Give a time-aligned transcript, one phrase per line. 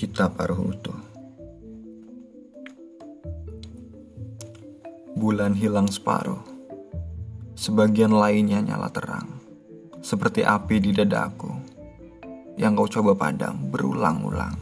[0.00, 0.96] Kita paruh utuh.
[5.12, 6.40] Bulan hilang separuh.
[7.52, 9.28] Sebagian lainnya nyala terang.
[10.00, 11.52] Seperti api di dadaku.
[12.56, 14.56] Yang kau coba padam berulang-ulang.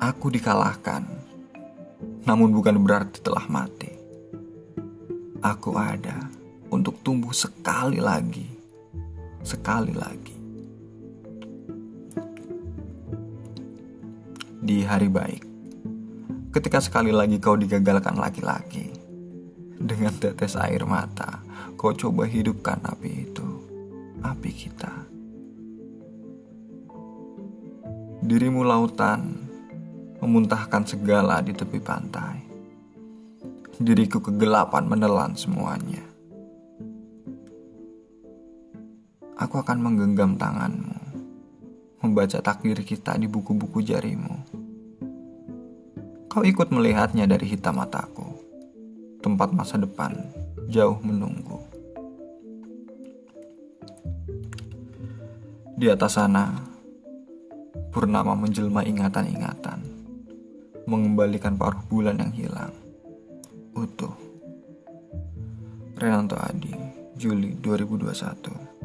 [0.00, 1.04] Aku dikalahkan.
[2.24, 3.92] Namun bukan berarti telah mati.
[5.44, 6.32] Aku ada
[6.72, 8.57] untuk tumbuh sekali lagi
[9.48, 10.36] sekali lagi.
[14.60, 15.42] Di hari baik,
[16.52, 18.92] ketika sekali lagi kau digagalkan laki-laki,
[19.80, 21.40] dengan tetes air mata,
[21.80, 23.48] kau coba hidupkan api itu,
[24.20, 24.92] api kita.
[28.20, 29.32] Dirimu lautan,
[30.20, 32.44] memuntahkan segala di tepi pantai.
[33.80, 36.07] Diriku kegelapan menelan semuanya.
[39.38, 40.98] Aku akan menggenggam tanganmu,
[42.02, 44.34] membaca takdir kita di buku-buku jarimu.
[46.26, 48.26] Kau ikut melihatnya dari hitam mataku,
[49.22, 50.12] tempat masa depan
[50.66, 51.62] jauh menunggu.
[55.78, 56.58] Di atas sana,
[57.94, 59.78] purnama menjelma ingatan-ingatan,
[60.90, 62.74] mengembalikan paruh bulan yang hilang.
[63.78, 64.18] Utuh.
[65.94, 66.74] Renanto Adi,
[67.14, 68.77] Juli 2021